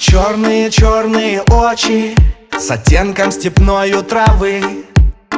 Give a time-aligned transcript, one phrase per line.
[0.00, 2.14] Черные-черные очи
[2.58, 4.86] С оттенком степною травы.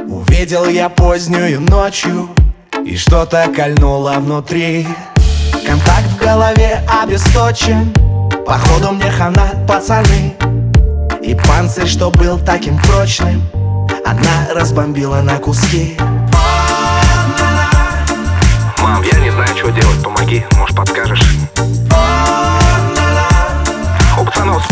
[0.06, 2.30] Увидел я позднюю ночью
[2.86, 4.86] И что-то кольнуло внутри.
[5.66, 7.92] Контакт в голове обесточен
[8.46, 10.36] Походу мне хана, пацаны.
[11.20, 13.42] И панцирь, что был таким прочным
[14.04, 15.98] Она разбомбила на куски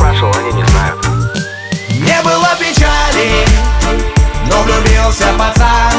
[0.00, 1.06] спрашивал, они не знают.
[1.90, 3.44] Не было печали,
[4.46, 5.92] но влюбился пацан.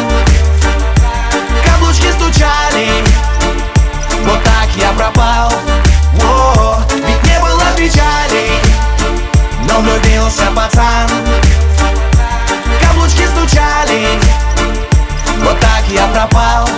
[1.63, 2.89] Каблучки стучали,
[4.25, 5.53] вот так я пропал.
[6.23, 8.49] О, Ведь не было печали,
[9.69, 11.07] но влюбился пацан.
[12.81, 14.20] Каблучки стучали,
[15.43, 16.70] вот так я пропал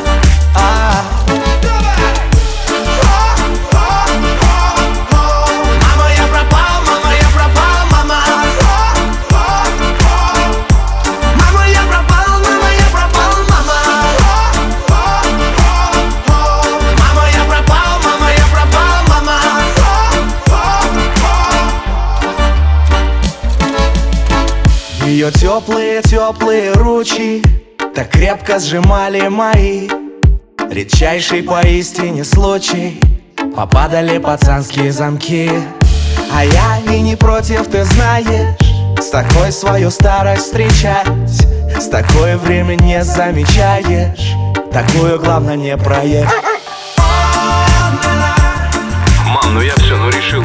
[25.13, 27.43] Ее теплые-теплые ручи
[27.93, 29.87] Так крепко сжимали мои
[30.71, 32.99] Редчайший поистине случай.
[33.55, 35.51] Попадали пацанские замки.
[36.33, 38.57] А я и не против, ты знаешь
[38.99, 41.05] С такой свою старость встречать
[41.79, 44.33] С такое время не замечаешь
[44.71, 46.33] Такую главное не проехать.
[49.27, 50.41] Мам, ну я все, ну решил